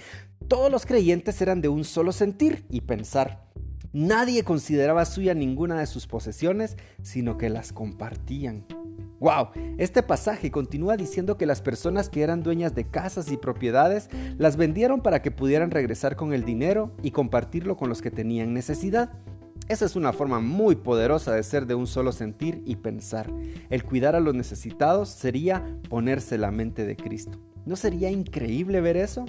todos 0.49 0.73
los 0.73 0.87
creyentes 0.87 1.41
eran 1.43 1.61
de 1.61 1.69
un 1.69 1.85
solo 1.85 2.13
sentir 2.13 2.65
y 2.71 2.81
pensar. 2.81 3.48
Nadie 3.93 4.45
consideraba 4.45 5.05
suya 5.05 5.35
ninguna 5.35 5.81
de 5.81 5.87
sus 5.87 6.07
posesiones, 6.07 6.77
sino 7.03 7.39
que 7.39 7.49
las 7.49 7.73
compartían. 7.73 8.67
Wow, 9.21 9.49
este 9.79 10.03
pasaje 10.03 10.51
continúa 10.51 10.97
diciendo 10.97 11.37
que 11.37 11.47
las 11.47 11.61
personas 11.61 12.09
que 12.09 12.23
eran 12.23 12.43
dueñas 12.43 12.75
de 12.75 12.85
casas 12.85 13.33
y 13.33 13.37
propiedades 13.37 14.09
las 14.37 14.57
vendieron 14.57 15.01
para 15.01 15.23
que 15.23 15.33
pudieran 15.33 15.73
regresar 15.73 16.15
con 16.15 16.33
el 16.33 16.45
dinero 16.45 16.93
y 17.03 17.11
compartirlo 17.11 17.77
con 17.77 17.89
los 17.89 18.01
que 18.01 18.13
tenían 18.13 18.55
necesidad. 18.55 19.11
Esa 19.69 19.87
es 19.87 19.97
una 19.97 20.13
forma 20.13 20.39
muy 20.41 20.77
poderosa 20.77 21.33
de 21.33 21.43
ser 21.43 21.67
de 21.67 21.75
un 21.75 21.87
solo 21.87 22.13
sentir 22.13 22.63
y 22.65 22.77
pensar. 22.77 23.31
El 23.71 23.85
cuidar 23.85 24.15
a 24.15 24.21
los 24.21 24.35
necesitados 24.35 25.09
sería 25.09 25.77
ponerse 25.89 26.39
la 26.39 26.51
mente 26.51 26.87
de 26.87 26.97
Cristo. 26.97 27.39
¿No 27.67 27.75
sería 27.75 28.11
increíble 28.11 28.81
ver 28.81 28.97
eso? 28.97 29.27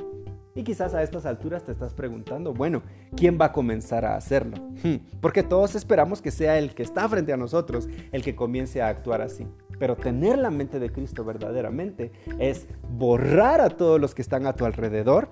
Y 0.59 0.63
quizás 0.63 0.93
a 0.93 1.01
estas 1.01 1.25
alturas 1.25 1.63
te 1.63 1.71
estás 1.71 1.93
preguntando, 1.93 2.53
bueno, 2.53 2.83
¿quién 3.15 3.37
va 3.39 3.45
a 3.45 3.51
comenzar 3.53 4.03
a 4.03 4.17
hacerlo? 4.17 4.57
Hmm, 4.83 4.95
porque 5.21 5.41
todos 5.41 5.73
esperamos 5.73 6.21
que 6.21 6.31
sea 6.31 6.57
el 6.57 6.75
que 6.75 6.83
está 6.83 7.07
frente 7.07 7.31
a 7.31 7.37
nosotros 7.37 7.87
el 8.11 8.21
que 8.23 8.35
comience 8.35 8.81
a 8.81 8.89
actuar 8.89 9.21
así. 9.21 9.47
Pero 9.79 9.95
tener 9.95 10.37
la 10.37 10.49
mente 10.49 10.79
de 10.79 10.91
Cristo 10.91 11.23
verdaderamente 11.23 12.11
es 12.39 12.67
borrar 12.91 13.61
a 13.61 13.69
todos 13.69 14.01
los 14.01 14.13
que 14.13 14.21
están 14.21 14.45
a 14.47 14.53
tu 14.53 14.65
alrededor, 14.65 15.29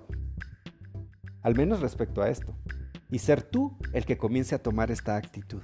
al 1.42 1.56
menos 1.56 1.82
respecto 1.82 2.22
a 2.22 2.30
esto, 2.30 2.56
y 3.12 3.20
ser 3.20 3.44
tú 3.44 3.78
el 3.92 4.06
que 4.06 4.18
comience 4.18 4.56
a 4.56 4.64
tomar 4.64 4.92
esta 4.92 5.18
actitud. 5.18 5.62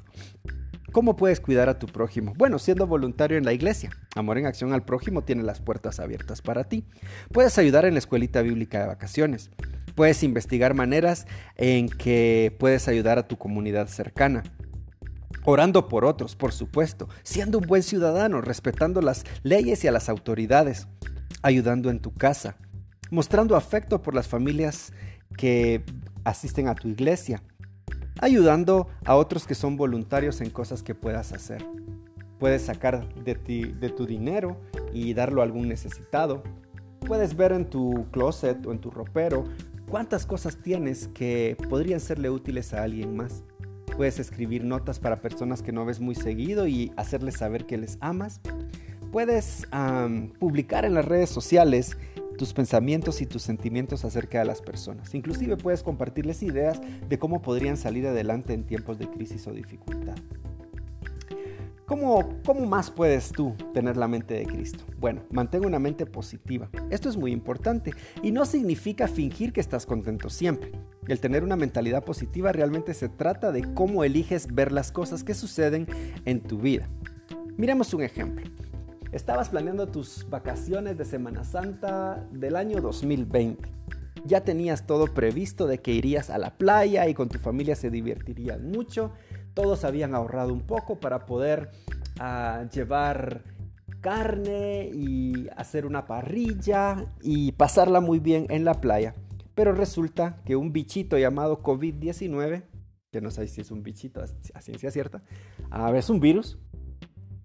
¿Cómo 0.93 1.15
puedes 1.15 1.39
cuidar 1.39 1.69
a 1.69 1.79
tu 1.79 1.87
prójimo? 1.87 2.33
Bueno, 2.37 2.59
siendo 2.59 2.85
voluntario 2.85 3.35
en 3.35 3.45
la 3.45 3.51
iglesia. 3.51 3.89
Amor 4.15 4.37
en 4.37 4.45
Acción 4.45 4.73
al 4.73 4.85
Prójimo 4.85 5.23
tiene 5.23 5.41
las 5.41 5.59
puertas 5.59 5.99
abiertas 5.99 6.43
para 6.43 6.65
ti. 6.65 6.85
Puedes 7.31 7.57
ayudar 7.57 7.85
en 7.85 7.95
la 7.95 7.97
escuelita 7.97 8.43
bíblica 8.43 8.79
de 8.79 8.85
vacaciones. 8.85 9.49
Puedes 9.95 10.21
investigar 10.21 10.75
maneras 10.75 11.25
en 11.55 11.89
que 11.89 12.55
puedes 12.59 12.87
ayudar 12.87 13.17
a 13.17 13.27
tu 13.27 13.37
comunidad 13.39 13.87
cercana 13.87 14.43
orando 15.45 15.89
por 15.89 16.05
otros, 16.05 16.35
por 16.35 16.53
supuesto, 16.53 17.09
siendo 17.23 17.57
un 17.57 17.65
buen 17.65 17.81
ciudadano, 17.81 18.39
respetando 18.39 19.01
las 19.01 19.25
leyes 19.41 19.83
y 19.83 19.87
a 19.87 19.91
las 19.91 20.09
autoridades, 20.09 20.87
ayudando 21.41 21.89
en 21.89 21.99
tu 21.99 22.13
casa, 22.13 22.55
mostrando 23.09 23.55
afecto 23.55 24.01
por 24.03 24.13
las 24.13 24.27
familias 24.27 24.93
que 25.37 25.83
asisten 26.23 26.67
a 26.67 26.75
tu 26.75 26.87
iglesia, 26.87 27.41
ayudando 28.23 28.87
a 29.05 29.15
otros 29.15 29.45
que 29.45 29.55
son 29.55 29.75
voluntarios 29.75 30.39
en 30.41 30.49
cosas 30.49 30.81
que 30.81 30.95
puedas 30.95 31.33
hacer. 31.33 31.65
Puedes 32.39 32.63
sacar 32.63 33.13
de, 33.15 33.35
ti, 33.35 33.63
de 33.63 33.89
tu 33.89 34.05
dinero 34.05 34.57
y 34.93 35.13
darlo 35.13 35.41
a 35.41 35.43
algún 35.43 35.67
necesitado. 35.67 36.43
Puedes 37.05 37.35
ver 37.35 37.51
en 37.51 37.69
tu 37.69 38.07
closet 38.11 38.65
o 38.65 38.71
en 38.71 38.79
tu 38.79 38.91
ropero 38.91 39.45
cuántas 39.89 40.25
cosas 40.25 40.57
tienes 40.57 41.09
que 41.09 41.57
podrían 41.69 41.99
serle 41.99 42.29
útiles 42.29 42.73
a 42.73 42.83
alguien 42.83 43.15
más. 43.15 43.43
Puedes 43.97 44.19
escribir 44.19 44.63
notas 44.63 44.99
para 44.99 45.21
personas 45.21 45.61
que 45.61 45.71
no 45.71 45.85
ves 45.85 45.99
muy 45.99 46.15
seguido 46.15 46.65
y 46.65 46.91
hacerles 46.95 47.35
saber 47.35 47.65
que 47.65 47.77
les 47.77 47.97
amas. 47.99 48.39
puedes 49.11 49.67
publicar 50.39 50.85
en 50.85 50.95
las 50.95 51.05
redes 51.05 51.29
sociales 51.29 51.97
tus 52.37 52.53
pensamientos 52.53 53.21
y 53.21 53.25
tus 53.25 53.41
sentimientos 53.41 54.05
acerca 54.05 54.39
de 54.39 54.45
las 54.45 54.61
personas. 54.61 55.13
Inclusive 55.13 55.57
puedes 55.57 55.83
compartirles 55.83 56.43
ideas 56.43 56.81
de 57.07 57.19
cómo 57.19 57.41
podrían 57.41 57.77
salir 57.77 58.07
adelante 58.07 58.53
en 58.53 58.63
tiempos 58.63 58.97
de 58.99 59.09
crisis 59.09 59.47
o 59.47 59.53
dificultad. 59.53 60.15
¿Cómo, 61.85 62.41
¿Cómo, 62.45 62.65
más 62.65 62.89
puedes 62.89 63.31
tú 63.31 63.55
tener 63.73 63.97
la 63.97 64.07
mente 64.07 64.33
de 64.35 64.45
Cristo? 64.45 64.85
Bueno, 64.99 65.21
mantén 65.31 65.65
una 65.65 65.79
mente 65.79 66.05
positiva. 66.05 66.69
Esto 66.89 67.09
es 67.09 67.17
muy 67.17 67.31
importante 67.31 67.93
y 68.21 68.31
no 68.31 68.45
significa 68.45 69.07
fingir 69.07 69.51
que 69.51 69.59
estás 69.59 69.85
contento 69.85 70.29
siempre. 70.29 70.71
El 71.07 71.19
tener 71.19 71.43
una 71.43 71.57
mentalidad 71.57 72.03
positiva 72.05 72.53
realmente 72.53 72.93
se 72.93 73.09
trata 73.09 73.51
de 73.51 73.73
cómo 73.73 74.05
eliges 74.05 74.47
ver 74.53 74.71
las 74.71 74.93
cosas 74.93 75.25
que 75.25 75.33
suceden 75.33 75.85
en 76.23 76.39
tu 76.41 76.57
vida. 76.57 76.87
Miremos 77.57 77.93
un 77.93 78.01
ejemplo. 78.01 78.49
Estabas 79.13 79.49
planeando 79.49 79.89
tus 79.89 80.27
vacaciones 80.27 80.97
de 80.97 81.05
Semana 81.05 81.43
Santa 81.43 82.27
del 82.31 82.55
año 82.55 82.81
2020. 82.81 83.69
Ya 84.25 84.43
tenías 84.43 84.87
todo 84.87 85.05
previsto 85.05 85.67
de 85.67 85.77
que 85.77 85.91
irías 85.91 86.31
a 86.31 86.39
la 86.39 86.57
playa 86.57 87.07
y 87.07 87.13
con 87.13 87.29
tu 87.29 87.37
familia 87.37 87.75
se 87.75 87.91
divertirían 87.91 88.71
mucho. 88.71 89.11
Todos 89.53 89.83
habían 89.83 90.15
ahorrado 90.15 90.51
un 90.51 90.61
poco 90.61 90.99
para 90.99 91.27
poder 91.27 91.69
ah, 92.19 92.65
llevar 92.73 93.43
carne 94.01 94.89
y 94.91 95.47
hacer 95.55 95.85
una 95.85 96.07
parrilla 96.07 97.05
y 97.21 97.51
pasarla 97.51 98.01
muy 98.01 98.17
bien 98.17 98.47
en 98.49 98.65
la 98.65 98.81
playa. 98.81 99.13
Pero 99.53 99.73
resulta 99.73 100.41
que 100.43 100.55
un 100.55 100.73
bichito 100.73 101.19
llamado 101.19 101.61
COVID-19, 101.61 102.63
que 103.11 103.21
no 103.21 103.29
sé 103.29 103.47
si 103.47 103.61
es 103.61 103.69
un 103.69 103.83
bichito 103.83 104.23
a 104.55 104.61
ciencia 104.61 104.89
cierta, 104.89 105.21
a 105.69 105.91
ver, 105.91 105.99
es 105.99 106.09
un 106.09 106.19
virus, 106.19 106.57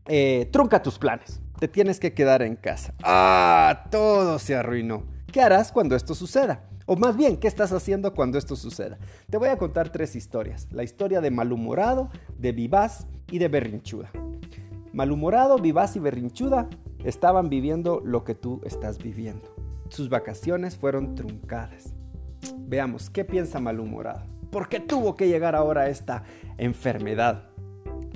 eh, 0.06 0.48
trunca 0.50 0.82
tus 0.82 0.98
planes. 0.98 1.42
Te 1.58 1.66
tienes 1.66 1.98
que 1.98 2.14
quedar 2.14 2.42
en 2.42 2.54
casa. 2.54 2.94
¡Ah! 3.02 3.86
Todo 3.90 4.38
se 4.38 4.54
arruinó. 4.54 5.02
¿Qué 5.32 5.40
harás 5.40 5.72
cuando 5.72 5.96
esto 5.96 6.14
suceda? 6.14 6.64
O 6.86 6.94
más 6.94 7.16
bien, 7.16 7.36
¿qué 7.36 7.48
estás 7.48 7.72
haciendo 7.72 8.14
cuando 8.14 8.38
esto 8.38 8.54
suceda? 8.54 8.96
Te 9.28 9.38
voy 9.38 9.48
a 9.48 9.58
contar 9.58 9.90
tres 9.90 10.14
historias. 10.14 10.68
La 10.70 10.84
historia 10.84 11.20
de 11.20 11.32
malhumorado, 11.32 12.10
de 12.38 12.52
vivaz 12.52 13.08
y 13.30 13.38
de 13.38 13.48
berrinchuda. 13.48 14.10
Malhumorado, 14.92 15.58
vivaz 15.58 15.96
y 15.96 15.98
berrinchuda 15.98 16.68
estaban 17.04 17.48
viviendo 17.48 18.00
lo 18.04 18.22
que 18.22 18.36
tú 18.36 18.60
estás 18.64 18.98
viviendo. 18.98 19.52
Sus 19.88 20.08
vacaciones 20.08 20.76
fueron 20.76 21.16
truncadas. 21.16 21.92
Veamos, 22.56 23.10
¿qué 23.10 23.24
piensa 23.24 23.58
malhumorado? 23.58 24.22
¿Por 24.52 24.68
qué 24.68 24.78
tuvo 24.78 25.16
que 25.16 25.26
llegar 25.26 25.56
ahora 25.56 25.88
esta 25.88 26.22
enfermedad? 26.56 27.50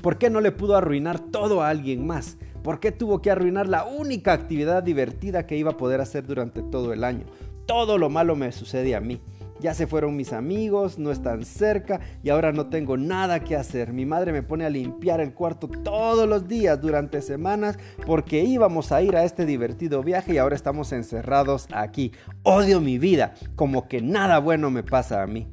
¿Por 0.00 0.16
qué 0.16 0.30
no 0.30 0.40
le 0.40 0.52
pudo 0.52 0.76
arruinar 0.76 1.18
todo 1.18 1.62
a 1.62 1.68
alguien 1.68 2.06
más? 2.06 2.38
¿Por 2.62 2.78
qué 2.78 2.92
tuvo 2.92 3.20
que 3.20 3.30
arruinar 3.30 3.66
la 3.68 3.84
única 3.84 4.32
actividad 4.32 4.84
divertida 4.84 5.46
que 5.46 5.56
iba 5.56 5.72
a 5.72 5.76
poder 5.76 6.00
hacer 6.00 6.26
durante 6.26 6.62
todo 6.62 6.92
el 6.92 7.02
año? 7.02 7.26
Todo 7.66 7.98
lo 7.98 8.08
malo 8.08 8.36
me 8.36 8.52
sucede 8.52 8.94
a 8.94 9.00
mí. 9.00 9.20
Ya 9.58 9.74
se 9.74 9.86
fueron 9.86 10.16
mis 10.16 10.32
amigos, 10.32 10.98
no 10.98 11.10
están 11.12 11.44
cerca 11.44 12.00
y 12.22 12.30
ahora 12.30 12.52
no 12.52 12.66
tengo 12.66 12.96
nada 12.96 13.40
que 13.40 13.56
hacer. 13.56 13.92
Mi 13.92 14.06
madre 14.06 14.32
me 14.32 14.42
pone 14.42 14.64
a 14.64 14.70
limpiar 14.70 15.20
el 15.20 15.34
cuarto 15.34 15.68
todos 15.68 16.28
los 16.28 16.48
días 16.48 16.80
durante 16.80 17.20
semanas 17.20 17.78
porque 18.06 18.42
íbamos 18.42 18.90
a 18.92 19.02
ir 19.02 19.16
a 19.16 19.24
este 19.24 19.46
divertido 19.46 20.02
viaje 20.02 20.34
y 20.34 20.38
ahora 20.38 20.56
estamos 20.56 20.92
encerrados 20.92 21.68
aquí. 21.72 22.12
Odio 22.42 22.80
mi 22.80 22.98
vida, 22.98 23.34
como 23.56 23.88
que 23.88 24.02
nada 24.02 24.38
bueno 24.38 24.70
me 24.70 24.82
pasa 24.82 25.22
a 25.22 25.26
mí. 25.26 25.52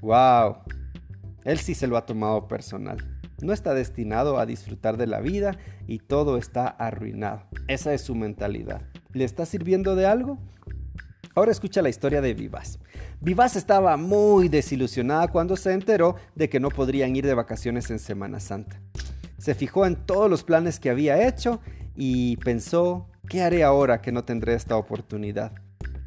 ¡Wow! 0.00 0.56
Él 1.44 1.58
sí 1.58 1.74
se 1.74 1.86
lo 1.86 1.96
ha 1.96 2.04
tomado 2.04 2.48
personal 2.48 3.15
no 3.40 3.52
está 3.52 3.74
destinado 3.74 4.38
a 4.38 4.46
disfrutar 4.46 4.96
de 4.96 5.06
la 5.06 5.20
vida 5.20 5.58
y 5.86 5.98
todo 5.98 6.36
está 6.36 6.66
arruinado. 6.66 7.42
Esa 7.68 7.92
es 7.94 8.02
su 8.02 8.14
mentalidad. 8.14 8.82
¿Le 9.12 9.24
está 9.24 9.46
sirviendo 9.46 9.96
de 9.96 10.06
algo? 10.06 10.38
Ahora 11.34 11.52
escucha 11.52 11.82
la 11.82 11.90
historia 11.90 12.22
de 12.22 12.32
Vivas. 12.32 12.78
Vivas 13.20 13.56
estaba 13.56 13.96
muy 13.96 14.48
desilusionada 14.48 15.28
cuando 15.28 15.56
se 15.56 15.72
enteró 15.72 16.16
de 16.34 16.48
que 16.48 16.60
no 16.60 16.70
podrían 16.70 17.14
ir 17.14 17.26
de 17.26 17.34
vacaciones 17.34 17.90
en 17.90 17.98
Semana 17.98 18.40
Santa. 18.40 18.80
Se 19.38 19.54
fijó 19.54 19.84
en 19.84 19.96
todos 19.96 20.30
los 20.30 20.44
planes 20.44 20.80
que 20.80 20.88
había 20.88 21.28
hecho 21.28 21.60
y 21.94 22.36
pensó, 22.38 23.10
¿qué 23.28 23.42
haré 23.42 23.64
ahora 23.64 24.00
que 24.00 24.12
no 24.12 24.24
tendré 24.24 24.54
esta 24.54 24.76
oportunidad? 24.76 25.52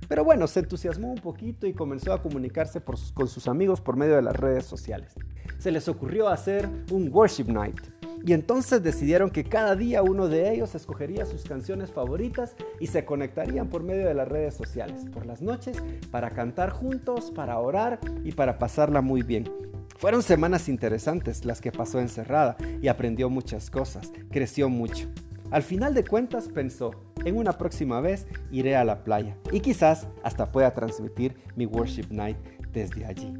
Pero 0.10 0.25
bueno, 0.25 0.48
se 0.48 0.60
entusiasmó 0.60 1.10
un 1.10 1.22
poquito 1.22 1.66
y 1.68 1.74
comenzó 1.74 2.12
a 2.12 2.22
comunicarse 2.22 2.82
con 3.13 3.28
sus 3.30 3.48
amigos 3.48 3.80
por 3.80 3.96
medio 3.96 4.18
de 4.18 4.24
las 4.24 4.36
redes 4.36 4.66
sociales 4.66 5.16
se 5.60 5.72
les 5.72 5.88
ocurrió 5.88 6.30
hacer 6.30 6.68
un 6.89 7.10
worship 7.13 7.48
night. 7.48 7.80
Y 8.25 8.34
entonces 8.34 8.84
decidieron 8.84 9.30
que 9.30 9.46
cada 9.46 9.75
día 9.75 10.04
uno 10.04 10.28
de 10.28 10.51
ellos 10.51 10.75
escogería 10.75 11.25
sus 11.25 11.44
canciones 11.44 11.92
favoritas 11.92 12.56
y 12.80 12.88
se 12.88 13.06
conectarían 13.06 13.70
por 13.70 13.84
medio 13.84 14.08
de 14.08 14.13
las 14.13 14.28
redes 14.28 14.56
sociales 14.56 15.06
por 15.13 15.25
las 15.25 15.42
noches 15.42 15.78
para 16.12 16.32
cantar 16.32 16.72
juntos, 16.72 17.32
para 17.32 17.60
orar 17.60 18.00
y 18.25 18.34
para 18.34 18.58
pasarla 18.58 19.01
muy 19.01 19.22
bien. 19.22 19.50
Fueron 19.98 20.22
semanas 20.22 20.68
interesantes 20.68 21.46
las 21.46 21.62
que 21.62 21.72
pasó 21.72 22.00
encerrada 22.00 22.58
y 22.82 22.88
aprendió 22.88 23.30
muchas 23.30 23.70
cosas, 23.70 24.12
creció 24.32 24.70
mucho. 24.70 25.08
Al 25.51 25.63
final 25.63 25.94
de 25.94 26.04
cuentas 26.04 26.48
pensó, 26.48 26.92
en 27.25 27.38
una 27.38 27.57
próxima 27.57 28.01
vez 28.01 28.27
iré 28.51 28.75
a 28.75 28.83
la 28.83 29.03
playa 29.03 29.38
y 29.51 29.59
quizás 29.59 30.07
hasta 30.23 30.51
pueda 30.51 30.73
transmitir 30.73 31.35
mi 31.55 31.65
worship 31.65 32.07
night 32.09 32.38
desde 32.71 33.05
allí. 33.05 33.33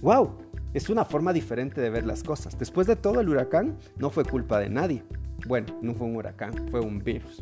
¡Wow! 0.00 0.36
Es 0.74 0.90
una 0.90 1.04
forma 1.04 1.32
diferente 1.32 1.80
de 1.80 1.90
ver 1.90 2.04
las 2.04 2.22
cosas. 2.22 2.58
Después 2.58 2.86
de 2.86 2.96
todo, 2.96 3.20
el 3.20 3.28
huracán 3.28 3.78
no 3.96 4.10
fue 4.10 4.24
culpa 4.24 4.58
de 4.58 4.68
nadie. 4.68 5.04
Bueno, 5.46 5.78
no 5.82 5.94
fue 5.94 6.06
un 6.08 6.16
huracán, 6.16 6.52
fue 6.70 6.80
un 6.80 6.98
virus. 6.98 7.40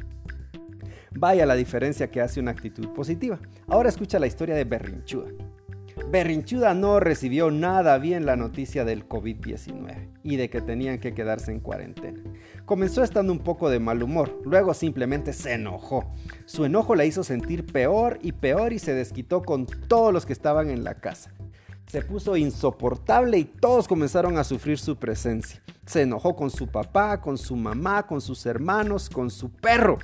Vaya 1.14 1.46
la 1.46 1.54
diferencia 1.54 2.10
que 2.10 2.20
hace 2.20 2.40
una 2.40 2.50
actitud 2.50 2.88
positiva. 2.90 3.38
Ahora 3.68 3.88
escucha 3.88 4.18
la 4.18 4.26
historia 4.26 4.54
de 4.54 4.64
Berrinchuda. 4.64 5.30
Berrinchuda 6.12 6.74
no 6.74 7.00
recibió 7.00 7.50
nada 7.50 7.96
bien 7.96 8.26
la 8.26 8.36
noticia 8.36 8.84
del 8.84 9.08
COVID-19 9.08 10.10
y 10.22 10.36
de 10.36 10.50
que 10.50 10.60
tenían 10.60 10.98
que 10.98 11.14
quedarse 11.14 11.52
en 11.52 11.60
cuarentena. 11.60 12.22
Comenzó 12.66 13.02
estando 13.02 13.32
un 13.32 13.38
poco 13.38 13.70
de 13.70 13.80
mal 13.80 14.02
humor, 14.02 14.38
luego 14.44 14.74
simplemente 14.74 15.32
se 15.32 15.54
enojó. 15.54 16.12
Su 16.44 16.66
enojo 16.66 16.94
la 16.96 17.06
hizo 17.06 17.24
sentir 17.24 17.64
peor 17.64 18.18
y 18.20 18.32
peor 18.32 18.74
y 18.74 18.78
se 18.78 18.92
desquitó 18.92 19.40
con 19.40 19.64
todos 19.64 20.12
los 20.12 20.26
que 20.26 20.34
estaban 20.34 20.68
en 20.68 20.84
la 20.84 20.96
casa 20.96 21.32
se 21.86 22.00
puso 22.00 22.38
insoportable 22.38 23.36
y 23.36 23.44
todos 23.44 23.86
comenzaron 23.86 24.38
a 24.38 24.44
sufrir 24.44 24.78
su 24.78 24.96
presencia. 24.96 25.62
Se 25.84 26.00
enojó 26.00 26.34
con 26.34 26.48
su 26.50 26.68
papá, 26.68 27.20
con 27.20 27.36
su 27.36 27.54
mamá, 27.54 28.06
con 28.06 28.22
sus 28.22 28.46
hermanos, 28.46 29.10
con 29.10 29.28
su 29.28 29.50
perro. 29.50 29.98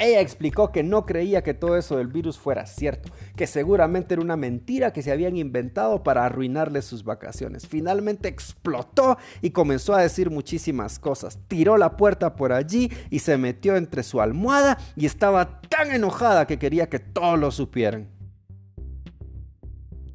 Ella 0.00 0.20
explicó 0.20 0.72
que 0.72 0.82
no 0.82 1.04
creía 1.04 1.42
que 1.42 1.52
todo 1.52 1.76
eso 1.76 1.98
del 1.98 2.06
virus 2.06 2.38
fuera 2.38 2.64
cierto, 2.64 3.12
que 3.36 3.46
seguramente 3.46 4.14
era 4.14 4.22
una 4.22 4.36
mentira 4.36 4.94
que 4.94 5.02
se 5.02 5.12
habían 5.12 5.36
inventado 5.36 6.02
para 6.02 6.24
arruinarle 6.24 6.80
sus 6.80 7.04
vacaciones. 7.04 7.68
Finalmente 7.68 8.26
explotó 8.26 9.18
y 9.42 9.50
comenzó 9.50 9.94
a 9.94 10.00
decir 10.00 10.30
muchísimas 10.30 10.98
cosas. 10.98 11.38
Tiró 11.48 11.76
la 11.76 11.98
puerta 11.98 12.34
por 12.34 12.52
allí 12.52 12.90
y 13.10 13.18
se 13.18 13.36
metió 13.36 13.76
entre 13.76 14.02
su 14.02 14.22
almohada 14.22 14.78
y 14.96 15.04
estaba 15.04 15.60
tan 15.60 15.90
enojada 15.90 16.46
que 16.46 16.58
quería 16.58 16.88
que 16.88 16.98
todos 16.98 17.38
lo 17.38 17.50
supieran. 17.50 18.08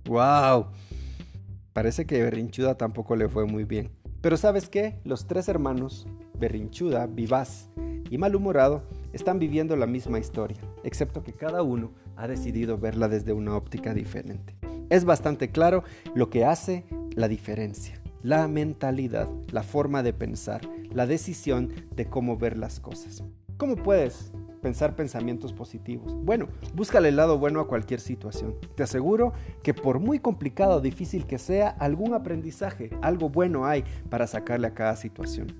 ¡Wow! 0.06 0.72
Parece 1.74 2.08
que 2.08 2.24
Berrinchuda 2.24 2.76
tampoco 2.76 3.16
le 3.16 3.30
fue 3.30 3.46
muy 3.46 3.66
bien. 3.66 3.92
Pero 4.22 4.36
¿sabes 4.36 4.68
qué? 4.68 5.00
Los 5.04 5.28
tres 5.28 5.48
hermanos, 5.48 6.08
Berrinchuda, 6.40 7.06
Vivaz 7.06 7.70
y 8.10 8.18
Malhumorado, 8.18 8.88
están 9.16 9.40
viviendo 9.40 9.78
la 9.78 9.88
misma 9.88 10.20
historia, 10.20 10.58
excepto 10.84 11.24
que 11.24 11.32
cada 11.32 11.64
uno 11.64 11.94
ha 12.18 12.28
decidido 12.28 12.78
verla 12.78 13.08
desde 13.08 13.32
una 13.32 13.56
óptica 13.56 13.94
diferente. 13.94 14.56
Es 14.90 15.06
bastante 15.06 15.52
claro 15.52 15.84
lo 16.14 16.30
que 16.30 16.44
hace 16.44 16.84
la 17.16 17.30
diferencia, 17.30 18.02
la 18.24 18.48
mentalidad, 18.50 19.30
la 19.52 19.64
forma 19.64 20.04
de 20.04 20.12
pensar, 20.12 20.62
la 20.92 21.08
decisión 21.08 21.72
de 21.96 22.08
cómo 22.08 22.38
ver 22.38 22.58
las 22.58 22.82
cosas. 22.82 23.24
¿Cómo 23.58 23.78
puedes 23.78 24.34
pensar 24.66 24.96
pensamientos 24.96 25.54
positivos. 25.54 26.16
Bueno, 26.24 26.48
búscale 26.74 27.10
el 27.10 27.18
lado 27.18 27.38
bueno 27.38 27.60
a 27.60 27.68
cualquier 27.68 28.00
situación. 28.00 28.56
Te 28.74 28.82
aseguro 28.82 29.32
que 29.62 29.76
por 29.76 30.00
muy 30.00 30.18
complicado 30.18 30.78
o 30.78 30.82
difícil 30.82 31.28
que 31.28 31.38
sea, 31.38 31.70
algún 31.70 32.16
aprendizaje, 32.16 32.90
algo 33.04 33.30
bueno 33.30 33.68
hay 33.68 33.84
para 34.10 34.26
sacarle 34.26 34.66
a 34.66 34.74
cada 34.74 34.96
situación. 34.96 35.54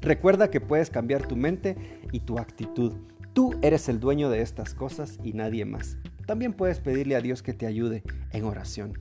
Recuerda 0.00 0.50
que 0.50 0.60
puedes 0.60 0.90
cambiar 0.90 1.26
tu 1.26 1.36
mente 1.36 1.76
y 2.12 2.20
tu 2.20 2.38
actitud. 2.38 2.94
Tú 3.32 3.54
eres 3.62 3.88
el 3.88 4.00
dueño 4.00 4.30
de 4.30 4.40
estas 4.40 4.74
cosas 4.74 5.18
y 5.22 5.32
nadie 5.32 5.64
más. 5.64 5.98
También 6.26 6.52
puedes 6.52 6.80
pedirle 6.80 7.16
a 7.16 7.20
Dios 7.20 7.42
que 7.42 7.54
te 7.54 7.66
ayude 7.66 8.02
en 8.32 8.44
oración. 8.44 8.98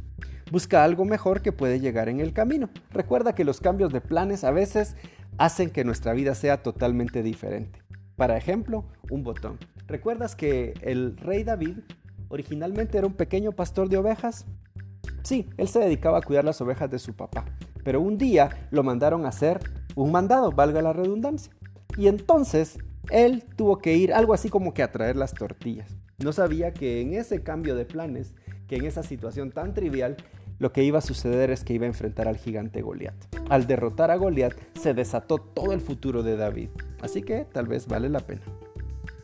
Busca 0.52 0.84
algo 0.84 1.06
mejor 1.06 1.42
que 1.42 1.52
puede 1.52 1.80
llegar 1.80 2.08
en 2.08 2.20
el 2.20 2.34
camino. 2.34 2.70
Recuerda 2.92 3.34
que 3.34 3.46
los 3.46 3.60
cambios 3.60 3.92
de 3.92 4.02
planes 4.02 4.44
a 4.44 4.52
veces 4.52 4.96
hacen 5.38 5.70
que 5.70 5.84
nuestra 5.84 6.14
vida 6.14 6.36
sea 6.36 6.62
totalmente 6.62 7.24
diferente. 7.24 7.82
Para 8.16 8.38
ejemplo, 8.38 8.86
un 9.10 9.24
botón. 9.24 9.58
¿Recuerdas 9.88 10.36
que 10.36 10.74
el 10.82 11.18
rey 11.18 11.44
David 11.44 11.80
originalmente 12.30 12.98
era 12.98 13.08
un 13.08 13.14
pequeño 13.14 13.52
pastor 13.52 13.90
de 13.90 13.98
ovejas? 13.98 14.46
Sí, 15.24 15.50
él 15.58 15.68
se 15.68 15.80
dedicaba 15.80 16.20
a 16.20 16.22
cuidar 16.22 16.46
las 16.46 16.62
ovejas 16.62 16.90
de 16.92 17.00
su 17.00 17.16
papá, 17.16 17.46
pero 17.84 18.00
un 18.00 18.18
día 18.18 18.68
lo 18.70 18.84
mandaron 18.84 19.26
a 19.26 19.30
hacer 19.30 19.60
un 19.96 20.12
mandado, 20.12 20.52
valga 20.52 20.82
la 20.82 20.94
redundancia. 20.94 21.54
Y 21.98 22.08
entonces 22.08 22.78
Él 23.10 23.44
tuvo 23.56 23.78
que 23.80 23.96
ir 23.96 24.14
algo 24.14 24.34
así 24.34 24.50
como 24.50 24.74
que 24.74 24.84
a 24.84 24.92
traer 24.92 25.16
las 25.16 25.34
tortillas. 25.34 25.98
No 26.18 26.34
sabía 26.34 26.74
que 26.74 27.02
en 27.02 27.14
ese 27.14 27.42
cambio 27.44 27.76
de 27.76 27.86
planes, 27.86 28.34
que 28.68 28.78
en 28.78 28.86
esa 28.86 29.04
situación 29.04 29.52
tan 29.52 29.74
trivial, 29.74 30.18
lo 30.60 30.72
que 30.72 30.84
iba 30.84 31.00
a 31.00 31.02
suceder 31.02 31.52
es 31.52 31.64
que 31.64 31.74
iba 31.74 31.86
a 31.86 31.90
enfrentar 31.90 32.28
al 32.28 32.38
gigante 32.38 32.82
Goliat. 32.82 33.16
Al 33.50 33.68
derrotar 33.68 34.12
a 34.12 34.16
Goliat 34.16 34.54
se 34.80 34.94
desató 34.94 35.38
todo 35.38 35.74
el 35.74 35.82
futuro 35.82 36.24
de 36.24 36.38
David, 36.38 36.70
así 37.02 37.22
que 37.22 37.46
tal 37.46 37.68
vez 37.68 37.88
vale 37.88 38.10
la 38.10 38.22
pena. 38.22 38.44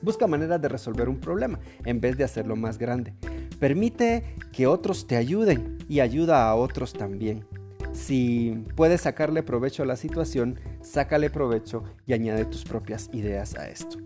Busca 0.02 0.28
maneras 0.28 0.62
de 0.62 0.68
resolver 0.68 1.08
un 1.08 1.20
problema 1.20 1.60
en 1.86 2.02
vez 2.02 2.18
de 2.18 2.24
hacerlo 2.24 2.56
más 2.56 2.78
grande. 2.78 3.14
Permite 3.60 4.36
que 4.52 4.68
otros 4.68 5.08
te 5.08 5.16
ayuden 5.16 5.78
y 5.88 6.00
ayuda 6.00 6.50
a 6.50 6.56
otros 6.56 6.94
también. 6.94 7.46
Si 7.94 8.64
puedes 8.76 9.02
sacarle 9.02 9.44
provecho 9.44 9.84
a 9.84 9.86
la 9.86 9.96
situación, 9.96 10.60
sácale 10.82 11.30
provecho 11.30 11.84
y 12.06 12.14
añade 12.14 12.46
tus 12.46 12.64
propias 12.64 13.10
ideas 13.14 13.56
a 13.56 13.68
esto. 13.68 13.98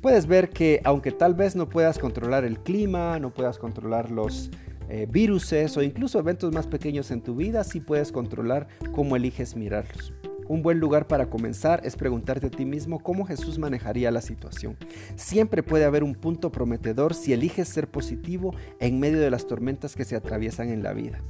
Puedes 0.00 0.26
ver 0.26 0.50
que 0.50 0.80
aunque 0.84 1.12
tal 1.12 1.34
vez 1.34 1.56
no 1.56 1.68
puedas 1.68 1.98
controlar 1.98 2.44
el 2.44 2.58
clima, 2.58 3.18
no 3.18 3.32
puedas 3.32 3.58
controlar 3.58 4.10
los 4.10 4.50
eh, 4.88 5.06
viruses 5.08 5.76
o 5.76 5.82
incluso 5.82 6.18
eventos 6.18 6.52
más 6.52 6.66
pequeños 6.66 7.10
en 7.10 7.22
tu 7.22 7.36
vida, 7.36 7.64
sí 7.64 7.80
puedes 7.80 8.12
controlar 8.12 8.66
cómo 8.92 9.16
eliges 9.16 9.56
mirarlos. 9.56 10.12
Un 10.48 10.62
buen 10.62 10.80
lugar 10.80 11.06
para 11.06 11.30
comenzar 11.30 11.80
es 11.84 11.96
preguntarte 11.96 12.48
a 12.48 12.50
ti 12.50 12.66
mismo 12.66 12.98
cómo 13.02 13.24
Jesús 13.24 13.58
manejaría 13.58 14.10
la 14.10 14.20
situación. 14.20 14.76
Siempre 15.14 15.62
puede 15.62 15.84
haber 15.84 16.02
un 16.02 16.14
punto 16.14 16.52
prometedor 16.52 17.14
si 17.14 17.32
eliges 17.32 17.68
ser 17.68 17.88
positivo 17.88 18.54
en 18.80 19.00
medio 19.00 19.20
de 19.20 19.30
las 19.30 19.46
tormentas 19.46 19.94
que 19.94 20.04
se 20.04 20.16
atraviesan 20.16 20.68
en 20.68 20.82
la 20.82 20.92
vida. 20.92 21.22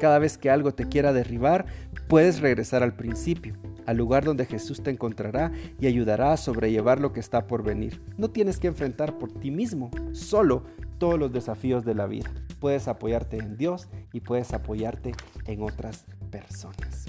Cada 0.00 0.18
vez 0.18 0.38
que 0.38 0.50
algo 0.50 0.72
te 0.72 0.88
quiera 0.88 1.12
derribar, 1.12 1.66
puedes 2.08 2.40
regresar 2.40 2.82
al 2.82 2.94
principio, 2.94 3.54
al 3.86 3.96
lugar 3.96 4.24
donde 4.24 4.46
Jesús 4.46 4.82
te 4.82 4.90
encontrará 4.90 5.52
y 5.80 5.86
ayudará 5.86 6.32
a 6.32 6.36
sobrellevar 6.36 7.00
lo 7.00 7.12
que 7.12 7.20
está 7.20 7.46
por 7.46 7.62
venir. 7.62 8.00
No 8.16 8.30
tienes 8.30 8.58
que 8.58 8.68
enfrentar 8.68 9.18
por 9.18 9.32
ti 9.32 9.50
mismo, 9.50 9.90
solo, 10.12 10.64
todos 10.98 11.18
los 11.18 11.32
desafíos 11.32 11.84
de 11.84 11.94
la 11.94 12.06
vida 12.06 12.30
puedes 12.58 12.88
apoyarte 12.88 13.38
en 13.38 13.56
Dios 13.56 13.88
y 14.12 14.20
puedes 14.20 14.52
apoyarte 14.52 15.14
en 15.46 15.62
otras 15.62 16.04
personas. 16.30 17.06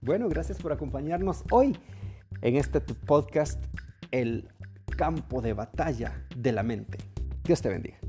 Bueno, 0.00 0.28
gracias 0.28 0.58
por 0.58 0.72
acompañarnos 0.72 1.44
hoy 1.50 1.76
en 2.40 2.56
este 2.56 2.80
podcast, 2.80 3.62
El 4.10 4.48
campo 4.96 5.40
de 5.40 5.52
batalla 5.52 6.26
de 6.36 6.52
la 6.52 6.62
mente. 6.62 6.98
Dios 7.44 7.62
te 7.62 7.68
bendiga. 7.68 8.01